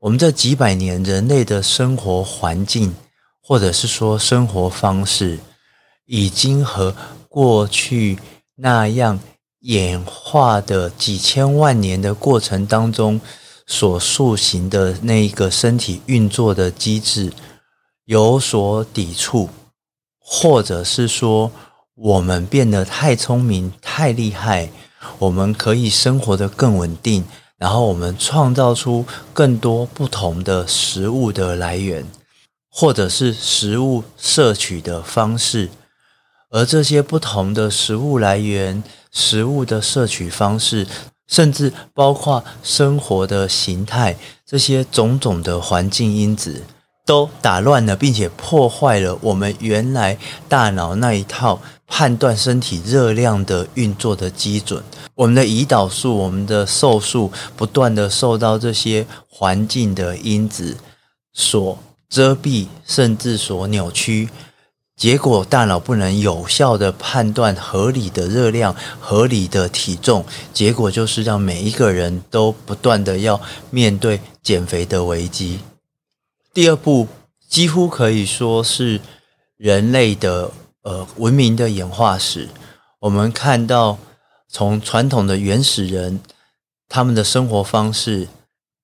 [0.00, 2.94] 我们这几百年人类的生活环境，
[3.42, 5.38] 或者是说生活方式。
[6.04, 6.92] 已经和
[7.28, 8.18] 过去
[8.56, 9.20] 那样
[9.60, 13.20] 演化的几千万年的过程当中
[13.64, 17.32] 所塑形的那一个身体运作的机制
[18.06, 19.48] 有所抵触，
[20.18, 21.52] 或者是说
[22.02, 24.70] 我们变得太聪明、太厉害，
[25.18, 27.24] 我们可以生活得更稳定，
[27.58, 32.06] 然后我们创造出更多不同的食物的来源，
[32.70, 35.68] 或者是食物摄取的方式。
[36.48, 38.82] 而这些不同的食物来源、
[39.12, 40.86] 食物的摄取方式，
[41.28, 46.64] 甚至包括生活的形态，这些种种的环境因子，
[47.04, 50.16] 都打乱了，并且破坏了我们原来
[50.48, 54.82] 大脑那一套判断身体热量的运作的基准。
[55.16, 60.78] 我们的胰岛素、我们的瘦素，不断的受到这些环境的因子
[61.34, 64.30] 所遮蔽，甚至所扭曲。
[64.96, 75.60] 结果，大脑不能有效的判断合理的热量、合理的体重，结果就是让每一个人都不断的要面对减肥的危机。
[76.52, 77.08] 第二步
[77.48, 79.00] 几乎可以说是
[79.56, 80.50] 人类的
[80.82, 82.48] 呃文明的演化史。
[83.00, 83.98] 我们看到，
[84.48, 86.20] 从传统的原始人
[86.88, 88.28] 他们的生活方式，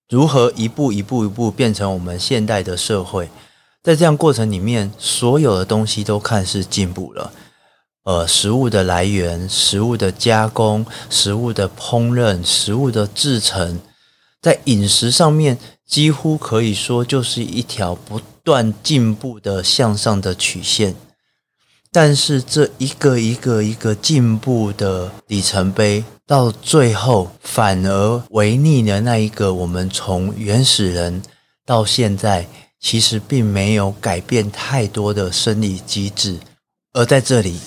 [0.09, 3.29] 如何一步一步一步变成我们现代的社会。
[3.83, 7.31] 在这样过程里面，所有的东西都看似进步了。
[8.03, 13.79] 呃，食物的来源、食物的加工、食物的烹饪、食物的制成，
[14.41, 20.95] 在饮食上面几乎可以说就是一条不断进步的向上的曲线。
[21.91, 31.21] 但是，这一个一个一个进步的里程碑，到最后反而违逆了那一个我们从原始人
[31.65, 32.47] 到现在。
[32.79, 36.37] 其实并没有改变太多的生理机制，
[36.93, 37.59] 而在这里，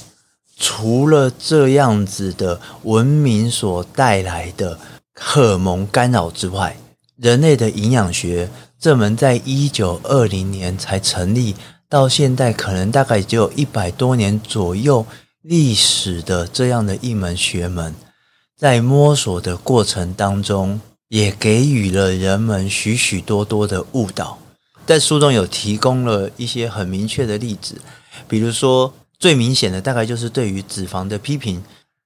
[0.57, 4.79] 除了这样子的文明所带来的
[5.15, 6.77] 荷尔蒙干扰之外，
[7.17, 11.57] 人类的营养学这门在一九二零年才成立，
[11.91, 15.05] 到现在可能大概只有一百多年左右
[15.43, 17.93] 历史的这样的一门学门，
[18.57, 24.39] 在摸索的过程当中，也给予了人们许许多多的误导。
[24.87, 27.81] 在书中有提供了一些很明确的例子，
[28.29, 31.61] 比如说最明显的大概就是对于脂肪的批评，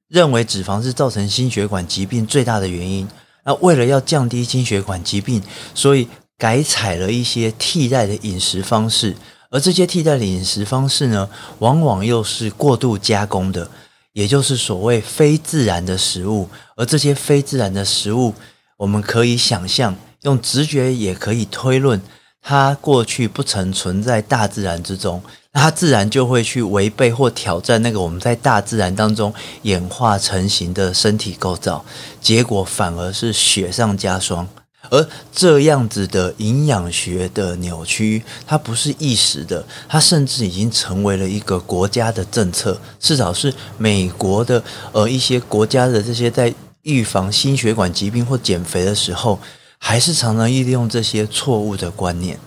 [0.09, 3.07] 认为脂肪是造成心血管疾病最大的原因。
[3.45, 5.43] 那为了要降低心血管疾病，
[5.75, 9.15] 所以改采了一些替代的饮食方式，
[9.55, 13.71] 而这些替代的饮食方式呢，往往又是过度加工的，
[14.13, 16.49] 也就是所谓非自然的食物。
[16.75, 18.35] 而这些非自然的食物，
[18.77, 22.03] 我们可以想象，用直觉也可以推论。
[22.43, 31.85] 它过去不曾存在大自然之中，那它自然就会去违背或挑战那个我们在大自然当中演化成型的身体构造，
[32.21, 34.49] 结果反而是雪上加霜。
[34.91, 49.39] 而这样子的营养学的扭曲，它不是一时的，它甚至已经成为了一个国家的政策，至少是美国的呃一些国家的这些在预防心血管疾病或减肥的时候。
[49.77, 52.41] 还是常常利用这些错误的观念，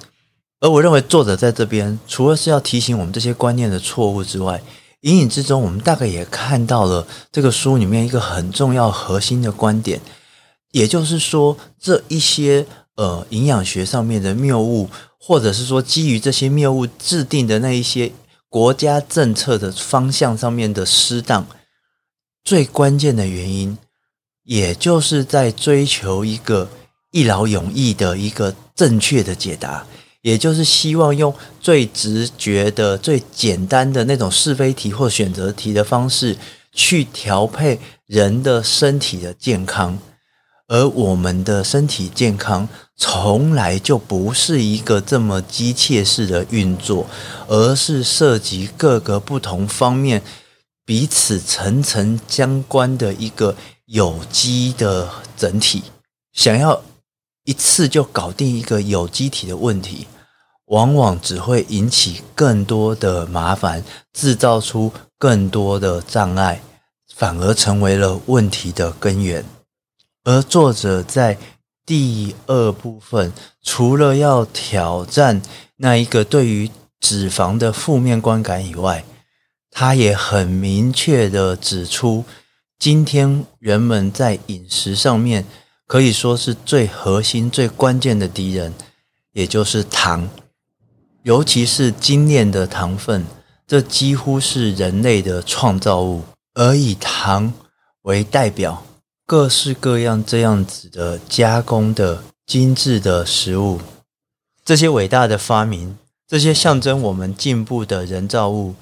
[0.60, 4.60] 而我认为作者在这边除了是要提醒我们这些观念的错误之外，
[5.02, 10.02] 隐隐之中我们大概也看到了这个书里面一个很重要核心的观点，
[10.72, 18.12] 也就是说这一些呃营养学上面的谬误，或者是说基于这些谬误制定的那一些
[18.50, 21.48] 国家政策的方向上面的失当，
[22.44, 23.78] 最关键的原因，
[24.44, 26.70] 也就是在追求一个。
[27.12, 29.88] 一劳永逸的一个正确的解答，
[30.22, 36.38] 也就是希望用最直觉的、最简单的那种是非题或选择题的方式
[36.74, 39.98] 去调配人的身体的健康。
[40.68, 47.06] 而我们的身体健康从来就不是一个这么机械式的运作，
[47.48, 50.22] 而是涉及各个不同方面
[50.86, 55.84] 彼此层层相关的一个有机的整体。
[56.34, 56.82] 想要
[57.46, 60.06] 一次就搞定一个有机体的问题，
[60.66, 66.62] 往往只会引起更多的麻烦，制造出更多的障碍，
[67.16, 69.46] 反而成为了问题的根源。
[70.28, 71.38] 而作者在
[71.86, 73.32] 第二部分，
[73.64, 75.42] 除了要挑战
[75.78, 79.06] 那一个对于脂肪的负面观感以外，
[79.72, 82.26] 他也很明确的指出，
[82.78, 85.46] 今天人们在饮食上面
[85.86, 88.74] 可以说是最核心、最关键的敌人，
[89.32, 90.28] 也就是糖，
[91.24, 93.26] 尤其是精炼的糖分，
[93.66, 97.54] 这几乎是人类的创造物，而以糖
[98.02, 98.84] 为代表。
[99.28, 103.82] 各式各样这样子的加工的精致的食物，
[104.64, 108.76] 这些伟大的发明，这些象征我们进步的人造物，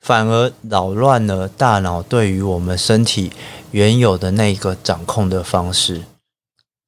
[0.00, 3.30] 反而扰乱了大脑对于我们身体
[3.72, 6.04] 原有的那个掌控的方式。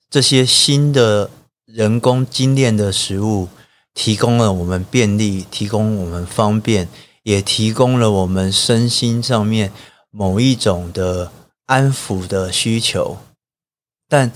[0.08, 1.28] 这些新的
[1.66, 3.48] 人工精炼的食物，
[3.92, 6.88] 提供了我们便利，提供我们方便，
[7.24, 9.70] 也提供了我们身心上面
[10.10, 11.30] 某一种的。
[11.72, 13.16] 安抚的需求，
[14.06, 14.30] 但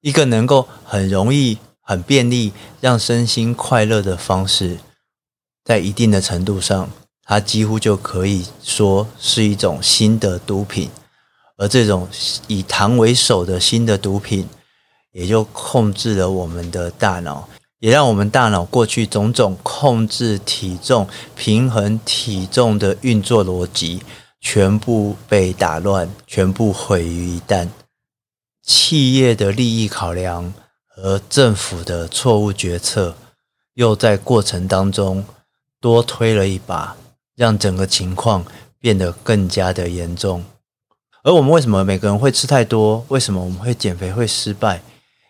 [0.00, 4.78] 一个能够很容易、很便利让身心快乐的方式，
[5.62, 6.88] 在一定的程度上，
[7.24, 10.88] 它几乎就可以说是一种新的毒品。
[11.58, 12.08] 而这种
[12.46, 14.48] 以糖为首的新的毒品，
[15.12, 17.46] 也就控制了我们的大脑，
[17.80, 24.00] 也让我们大脑过去种种控制体重、平衡体重的运作逻辑。
[24.40, 27.68] 全部被打乱，全部毁于一旦。
[28.62, 30.52] 企业的利益考量
[30.86, 33.14] 和政府的错误决策，
[33.74, 35.24] 又在过程当中
[35.80, 36.96] 多推了一把，
[37.36, 38.44] 让整个情况
[38.78, 40.44] 变得更加的严重。
[41.22, 43.04] 而我们为什么每个人会吃太多？
[43.08, 44.82] 为什么我们会减肥会失败？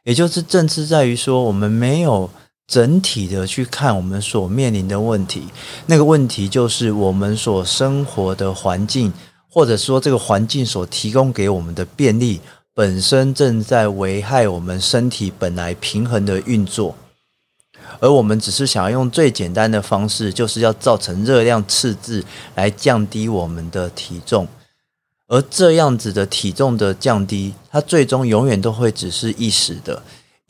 [0.04, 2.30] 也就是正是在于说，我们没有。
[2.70, 5.48] 整体的去看我们所面临的问题，
[5.86, 9.12] 那个问题就是我们所生活的环境，
[9.48, 12.40] 或者说这个环境所提供给我们的便利，
[12.72, 16.94] 本身正在危害我们身体本来平衡的运作，
[17.98, 24.46] 而我们只是想要用最简单的方式，就是要造成热量赤字来降低我们的体重，
[25.26, 30.00] 而这样子的体重的降低，它最终永远都会只是一时的。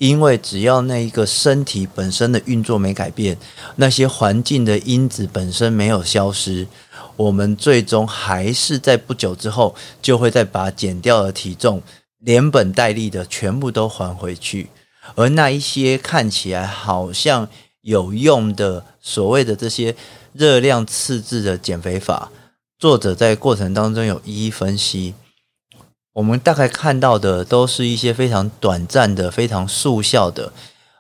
[0.01, 3.37] 因为只要那一个身体本身的运作没改变，
[3.77, 6.67] 那些环境的因子本身没有消失，
[7.17, 11.83] 我们最终还是在不久之后就会再把减掉的体重
[12.21, 14.71] 连本带利的全部都还回去。
[15.17, 17.47] 而那一些看起来好像
[17.83, 19.95] 有用的所谓的这些
[20.33, 22.33] 热量赤字的减肥法，
[22.79, 25.13] 作者在过程当中有一一分析。
[26.21, 30.53] 我们大概看到的都是一些非常短暂的、非常速效的，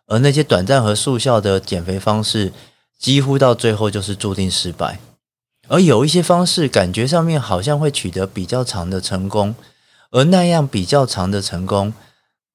[0.06, 2.54] 而那些短暂和速效的减肥方式，
[2.98, 4.98] 几乎到最后就是注定失败。
[5.68, 9.54] 而有一些方式，感觉上面好像会取得比较长的成功，
[10.11, 11.92] 而那样比较长的成功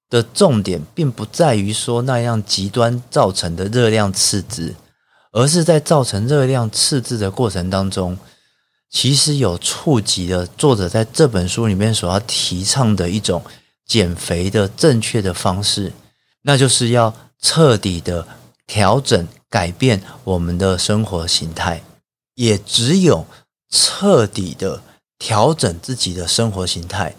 [0.09, 4.73] 的重点，并不在于说那样极端造成的热量赤字，
[5.31, 8.17] 而是在造成热量赤字的过程当中。
[8.95, 13.43] 其实有触及了作者在这本书里面所要提倡的一种
[13.85, 15.91] 减肥的正确的方式，
[16.43, 18.25] 那就是要彻底的
[18.65, 21.83] 调整、改变我们的生活形态。
[22.35, 23.27] 也只有
[23.69, 24.81] 彻底的
[25.19, 27.15] 调整自己的生活形态，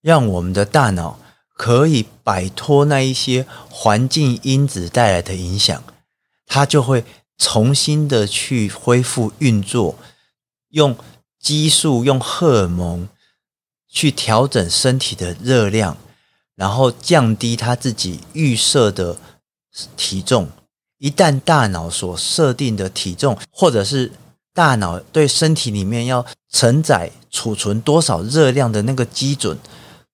[0.00, 1.20] 让我们的大脑
[1.54, 5.80] 可以摆脱那一些环境因子带来的影响，
[6.46, 7.04] 它就会
[7.38, 9.96] 重新的去恢复运作，
[10.70, 10.96] 用。
[11.40, 13.08] 激素用荷尔蒙
[13.88, 15.96] 去调整身体的热量，
[16.54, 19.16] 然后降低他自己预设的
[19.96, 20.48] 体重。
[20.98, 24.12] 一旦大脑所设定的体重，或者是
[24.52, 29.58] 大脑对身体里面要承载储存多少热量的那个基准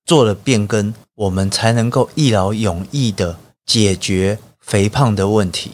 [0.04, 5.72] 做了变更，我们才能够一劳永逸的解决肥胖的问题。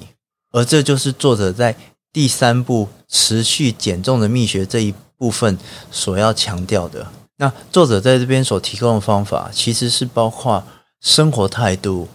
[0.50, 1.76] 而这就是作者在
[2.10, 4.94] 第三部持续减重的秘诀这一。
[5.22, 5.56] 部分
[5.92, 7.06] 所要强调的，
[7.36, 10.64] 那作者在这边所提供的方法，其实是包括
[11.00, 12.08] 生活态度，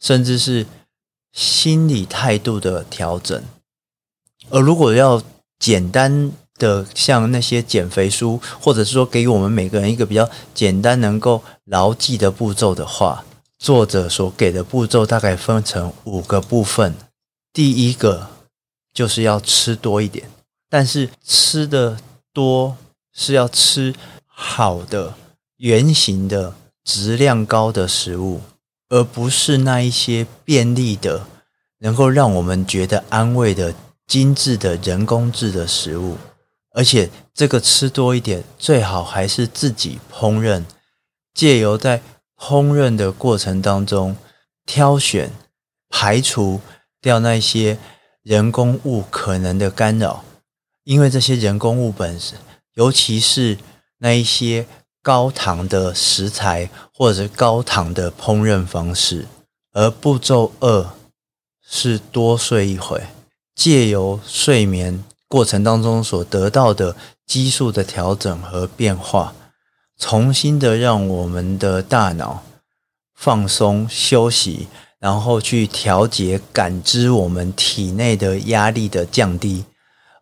[0.00, 0.64] 甚至是
[1.34, 3.38] 心理态度的调整。
[4.48, 5.22] 而如果要
[5.58, 13.26] 简单的像那些减肥书，或者是说给我们每个人一个比较简单能够牢记的步骤的话，
[13.58, 16.94] 作者所给的步骤大概分成五个部分。
[17.52, 18.30] 第一个
[18.94, 20.30] 就是要吃多一点，
[20.70, 21.98] 但是吃的
[22.34, 22.76] 多
[23.14, 23.94] 是要吃
[24.26, 25.14] 好的、
[25.56, 26.54] 原型的、
[26.84, 28.42] 质量高的食物，
[28.88, 31.26] 而不是那一些便利的、
[31.78, 33.72] 能够让我们觉得安慰的
[34.06, 36.18] 精致的人工制的食物。
[36.72, 40.64] 而且这个吃多一点，最好还是自己烹饪，
[41.32, 42.02] 借由在
[42.36, 44.16] 烹饪的过程当中
[44.66, 45.30] 挑选、
[45.88, 46.60] 排除
[47.00, 47.78] 掉那些
[48.24, 50.24] 人工物可能的干扰，
[50.84, 52.38] 因为这些人工物本身，
[52.74, 53.58] 尤其是
[53.98, 54.66] 那一些
[55.02, 59.26] 高糖的食材或者高糖的烹饪方式。
[59.72, 60.88] 而步骤二
[61.66, 63.02] 是多睡一会，
[63.56, 65.02] 借由睡眠。
[65.26, 66.94] 过程当中所得到的
[67.26, 69.34] 激素的调整和变化，
[69.98, 72.44] 重新的让我们的大脑
[73.14, 74.68] 放松休息，
[75.00, 79.64] 然后去调节感知我们体内的压力的降低。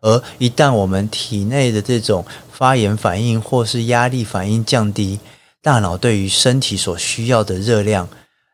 [0.03, 5.19] 而一旦我们体内的这种发炎反应或是压力反应降低，
[5.63, 8.07] 大脑对于身体所需要的热量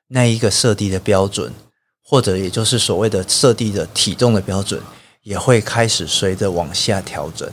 [0.07, 1.51] 那一个设定的标准，
[2.01, 4.81] 或者也就是所谓的设定的体重的标准。
[5.21, 7.47] 也会开始随着往下调整，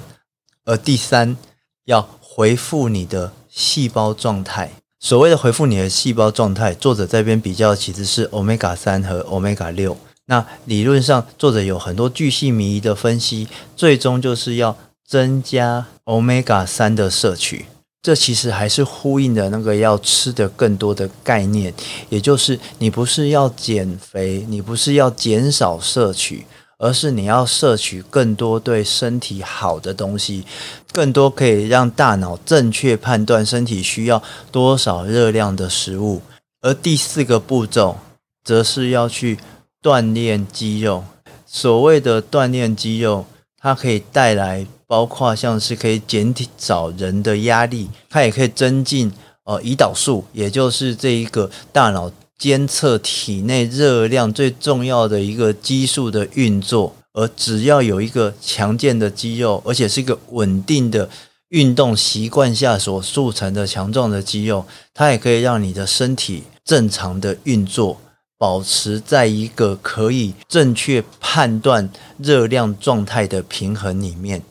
[0.64, 1.36] 而第三，
[1.84, 4.70] 要恢复你的细胞状态。
[5.01, 9.99] 所谓的恢复你的细胞状态，作者这边比较其实是 Omega 三和 Omega 六。
[10.27, 17.66] 那理论上，作者有很多巨细靡遗的分析，最终就是要增加 Omega 三的摄取。
[18.03, 21.72] 这其实还是呼应的那个要吃的更多的概念，
[22.09, 26.47] 也就是你不是要减肥，你不是要减少摄取。
[26.79, 30.45] 而是你要摄取更多对身体好的东西，
[30.93, 34.22] 更多可以让大脑正确判断身体需要
[34.53, 36.20] 多少热量的食物。
[36.61, 37.97] 而第四个步骤，
[38.45, 39.39] 则是要去
[39.87, 41.05] 锻炼肌肉。
[41.47, 43.24] 所谓的锻炼肌肉，
[43.61, 49.12] 它可以带来包括像是可以减少人的压力，它也可以增进
[49.45, 52.11] 呃胰岛素，也就是这一个大脑。
[52.39, 61.09] 监测体内热量最重要的一个激素的运作，而只要有一个强健的肌肉，而且是一个稳定的
[61.49, 67.99] 运动习惯下所塑成的强壮的肌肉，它也可以让你的身体正常的运作，
[68.39, 74.43] 保持在一个可以正确判断热量状态的平衡里面。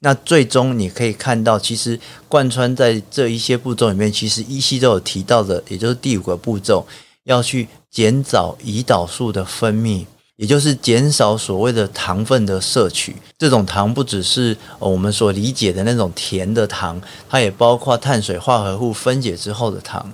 [0.00, 6.86] 那最终你可以看到，其实贯穿在这一些步骤里面，其实依稀都有提到的，也就是第五个步骤。
[7.24, 10.04] 要去减少胰岛素的分泌，
[10.34, 13.14] 也就是减少所谓的糖分的摄取。
[13.38, 20.12] 这种糖不只是我们所理解的那种甜的糖，它也包括碳水化合物分解之后的糖。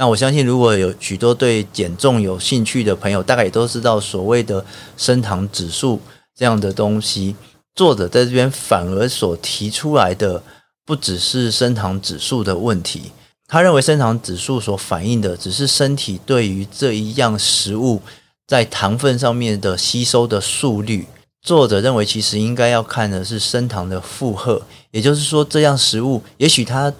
[0.00, 4.64] 那我相信，如果有许多对减重有兴趣的朋友，大概也都知道所谓的
[4.96, 6.00] 升糖指数
[6.34, 7.36] 这样的东西。
[7.74, 10.42] 作者在这边反而所提出来的，
[10.86, 13.12] 不只是升糖指数的问题。
[13.46, 18.00] 他认为升糖指数所反映的只是身体对于这一样食物
[18.46, 21.06] 在糖分上面的吸收的速率。
[21.42, 26.90] 作者认为，其实应该要看的是升糖的负荷，也就是说，这样食物也许它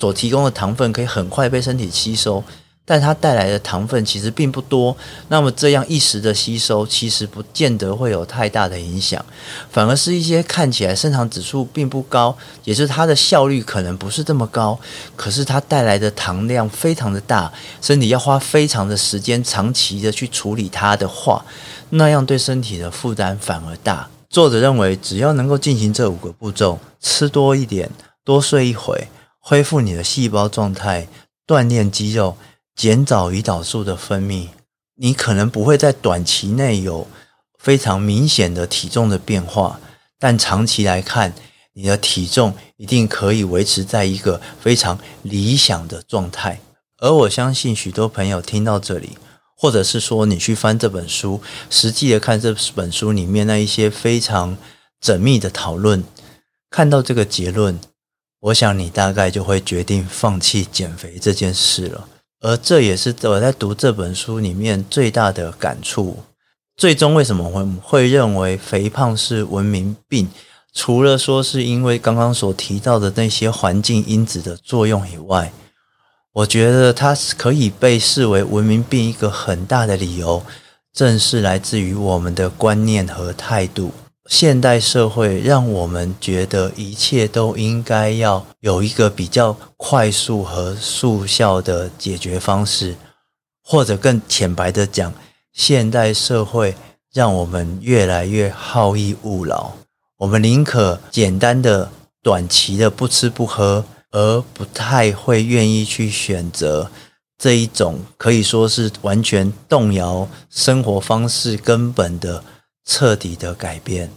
[0.00, 2.42] 所提供的糖分可以很快被身体吸收。
[2.86, 4.96] 但它带来的糖分其实并不多，
[5.28, 9.24] 那么这样一时的吸收其实不见得会有太大的影响，
[9.70, 14.76] 反而是一些看起来升糖指数并不高，也是它的效率可能不是这么高，
[15.14, 21.44] 可是它带来的糖量非常的大，身体要花非常的时间长期的去处理它的话，
[21.90, 24.08] 那样对身体的负担反而大。
[24.28, 27.88] 作者认为，只要能够进行这五个步骤，吃多一点，
[28.24, 29.06] 多睡一会，
[29.50, 31.08] 恢复你的细胞状态，
[31.44, 32.36] 锻炼肌肉。
[32.76, 34.46] 减少胰岛素的分泌，
[34.94, 37.08] 你可能不会在短期内有
[37.58, 39.80] 非常明显的体重的变化，
[40.20, 41.34] 但长期来看，
[41.72, 46.60] 你的体重一定可以维持在一个非常理想的状态。
[46.98, 49.18] 而我相信许多朋友听到这里，
[49.56, 54.56] 或者是说你去翻这本书，实际的看这本书里面那一些非常
[55.02, 56.04] 缜密的讨论，
[56.70, 57.78] 看到这个结论，
[58.40, 62.08] 我想你大概就会决定放弃减肥这件事了。
[62.40, 66.18] 而这也是我在读这本书里面最大的感触。
[66.76, 70.30] 最终为什么会会认为肥胖是文明病？
[70.72, 75.52] 除了说是因为刚刚所提到的那些环境因子的作用以外，
[76.32, 80.42] 我觉得它是可以被视为文明病一个很大的理由，
[80.94, 83.92] 正是来自于我们的观念和态度。
[84.30, 92.94] 现代社会让我们觉得一切都应该要有一个比较快速和速效的解决方式，
[93.64, 95.12] 或者更浅白的讲，
[95.52, 96.76] 现代社会
[97.12, 99.72] 让我们越来越好逸恶劳。
[100.18, 101.90] 我们宁可简单的、
[102.22, 106.88] 短期的不吃不喝，而不太会愿意去选择
[107.36, 112.44] 这一种可以说是完全动摇生活方式根本的
[112.84, 114.10] 彻底的改变。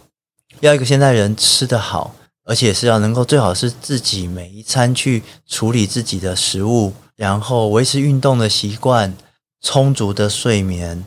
[0.60, 9.16] 要一个现代人吃得好，而且是要能够最好是自己每一餐去处理自己的食物，然后维持运动的习惯，
[9.60, 11.04] 充足的睡眠，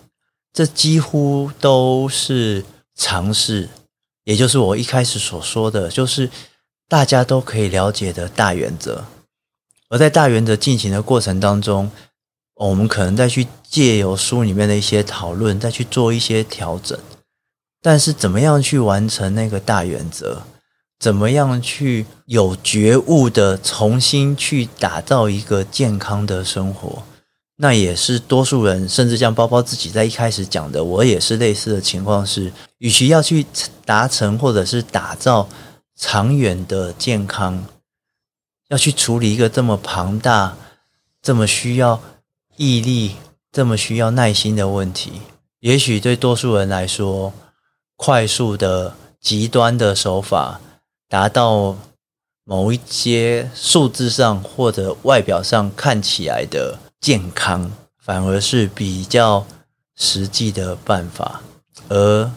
[0.51, 3.69] 这几乎都是常识。
[4.25, 6.29] 也就是我一开始所说的，就是
[6.89, 9.05] 大家都可以了解的大原则。
[9.89, 11.89] 而在大原则进行的过程当中，
[12.55, 16.99] 我们可能再去借由书里面的一些讨论，再去做一些调整。
[17.87, 20.41] 但是，怎么样去完成那个大原则？
[20.99, 27.03] 怎么样去有觉悟的重新去打造一个健康的生活？
[27.55, 33.45] 那也是多数人，甚至像包包自己在一开始讲的，我也是类似的情况是，与其要去
[33.85, 35.47] 达成或者是打造
[35.95, 37.63] 长远的健康，
[38.67, 40.57] 要去处理一个这么庞大、
[41.21, 42.01] 这么需要
[42.57, 43.15] 毅力、
[43.49, 45.21] 这么需要耐心的问题，
[45.61, 47.31] 也许对多数人来说。
[47.97, 50.61] 快速的、极端的手法，
[51.09, 51.75] 达到
[52.45, 59.45] 某一些数字上或者外表上看起来的健康，反而是比较
[59.95, 61.41] 实际的办法。
[61.89, 62.31] 而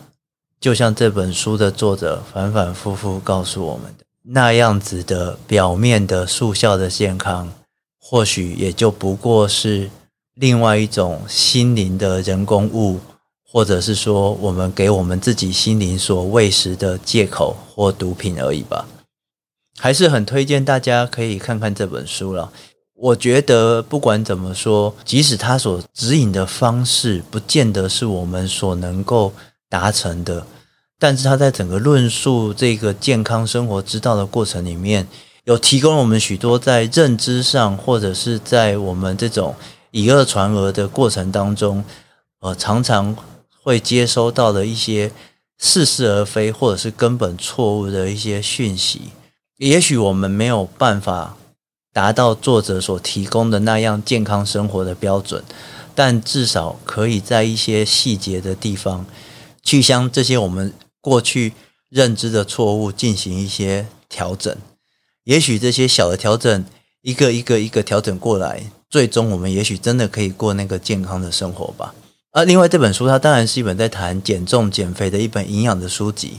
[0.58, 7.52] 就像这本书的作者反反复复告诉我们的，那样子的表面的速效的健康，
[8.00, 9.90] 或许也就不过是
[10.34, 12.98] 另外一种心灵的人工物。
[13.53, 18.86] 或者是说，我们给我们自己心灵所喂食的借口或毒品而已吧。
[19.76, 22.53] 还是很推荐大家可以看看这本书了。
[22.94, 29.32] 我觉得不管怎么说，即使他所指引的方式不见得是我们所能够
[29.68, 30.46] 达成的，
[30.98, 35.09] 但是他在整个论述这个健康生活之道的过程里面，
[35.44, 39.57] 有提供我们许多在认知上，或者是在我们这种
[39.90, 41.82] 以讹传讹的过程当中，
[42.42, 43.16] 呃，常常。
[43.62, 45.12] 会接收到的一些
[45.58, 49.11] 似是而非，或者是根本错误的一些讯息，
[49.58, 51.36] 也许我们没有办法
[51.92, 55.44] 达到作者所提供的那样健康生活的标准，
[55.94, 59.04] 但至少可以在一些细节的地方，
[59.62, 61.52] 去将这些我们过去
[61.88, 64.56] 认知的错误进行一些调整。
[65.24, 66.64] 也许这些小的调整，
[67.02, 71.94] 一个一个一个调整过来，最终我们也许真的可以过那个健康的生活吧。
[72.32, 76.38] 而另外这本书，它当然是一本在谈减重减肥的一本营养的书籍，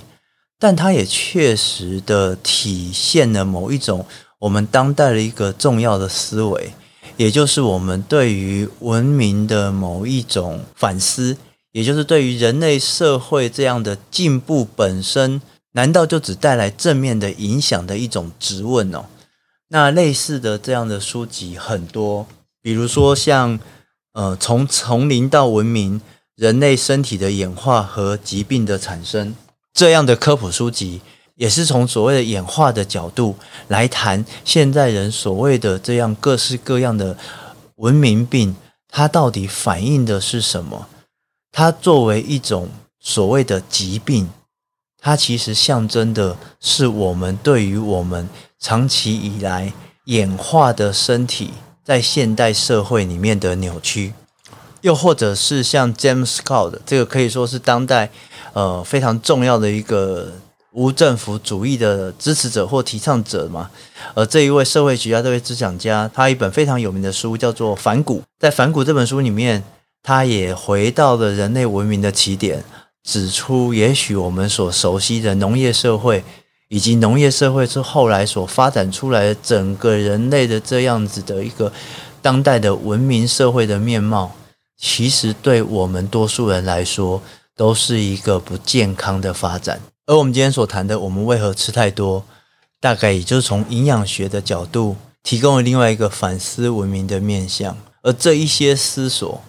[0.57, 4.05] 但它也确实的体现了某一种
[4.39, 6.71] 我们当代的一个重要的思维，
[7.17, 11.35] 也就是我们对于文明的某一种反思，
[11.73, 15.41] 也就是对于人类社会这样的进步本身，
[15.73, 19.03] 难道就只带来正面的影响的一种质问哦？
[19.67, 22.25] 那类似的这样的书籍很多，
[22.61, 23.59] 比如说像。
[24.13, 26.01] 呃，从丛林到文明，
[26.35, 29.33] 人类身体的演化和疾病的产生，
[29.73, 31.01] 这样的科普书籍，
[31.35, 33.37] 也是从所谓的演化的角度
[33.69, 37.17] 来谈现在人所谓的这样各式各样的
[37.75, 38.55] 文明病，
[38.89, 40.87] 它到底反映的是什么？
[41.51, 44.29] 它作为一种所谓的疾病，
[44.99, 48.27] 它其实象征的是我们对于我们
[48.59, 49.71] 长期以来
[50.05, 51.51] 演化的身体。
[51.91, 54.13] 在现代社会里面的扭曲，
[54.79, 58.09] 又或者是像 James Scott 这个可以说是当代
[58.53, 60.31] 呃非常重要的一个
[60.71, 63.69] 无政府主义的支持者或提倡者嘛。
[64.13, 68.19] 而这一位社会学家、这位思想家，他一本非常有名的书叫做《反骨》。
[68.39, 69.61] 在《反骨》这本书里面，
[70.01, 72.63] 他也回到了人类文明的起点，
[73.03, 76.23] 指出也许我们所熟悉的农业社会。
[76.73, 81.69] 以及农业社会是后来所发展出来的整个人类的这样子的一个
[82.21, 84.31] 当代的文明社会的面貌，
[84.77, 87.21] 其实对我们多数人来说
[87.57, 89.81] 都是一个不健康的发展。
[90.05, 92.23] 而我们今天所谈的，我们为何吃太多，
[92.79, 97.77] 大概也就是从营养学的角度提供了另外一个反思文明的面向。
[98.01, 99.43] 而这一些思索，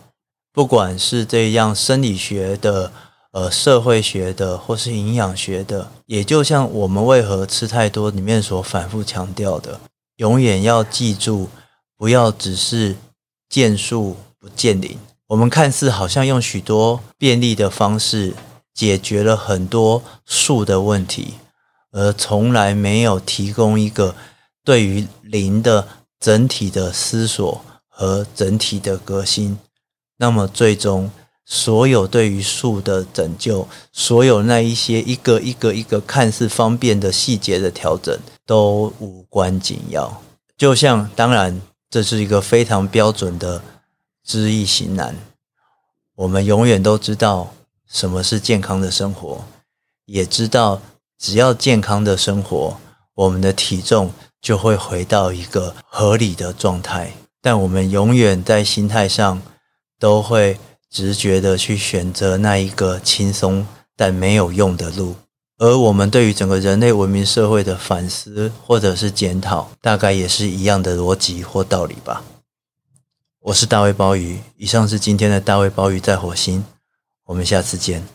[0.53, 2.91] 不管是这样生理学的。
[3.33, 9.80] 呃，社会学的或是营养学的，也就像我们为何吃太多里面所反复强调的，
[10.16, 11.49] 永远要记住，
[11.97, 12.95] 不要只是
[13.49, 14.99] 见树不见林。
[15.28, 18.35] 我们看似好像用许多便利的方式，
[18.74, 21.35] 解决了很多树的问题，
[21.91, 24.14] 而从来没有提供一个
[24.62, 25.89] 对于林的
[26.20, 29.59] 整体的思索和整体的革新，
[30.18, 31.11] 那么最终
[31.45, 40.22] 所有对于数的拯救，所有那一些一个一个一个看似方便的细节的调整，都无关紧要。
[40.57, 43.62] 就像，当然，这是一个非常标准的
[44.24, 45.16] 知易行难。
[46.14, 47.53] 我们永远都知道
[47.90, 49.45] 什么是健康的生活，
[50.07, 50.80] 也知道
[51.18, 52.76] 只要健康的生活，
[53.14, 57.12] 我们的体重就会回到一个合理的状态。
[57.40, 59.43] 但我们永远在心态上
[59.99, 60.61] 都会
[60.93, 63.66] 直觉的去选择那一个轻松
[63.97, 65.16] 但没有用的路。
[65.57, 72.22] 而我们对于整个人类文明社会的反思或者是检讨，大概也是一样的逻辑或道理吧。
[73.40, 76.64] 我是大卫鲍鱼，以上是今天的大卫鲍鱼在火星，
[77.26, 78.07] 我们下次见。